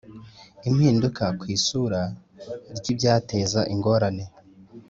Impinduka 0.69 1.23
ku 1.39 1.45
isura 1.55 2.01
ry 2.77 2.85
ibyateza 2.93 3.59
ingorane 3.73 4.25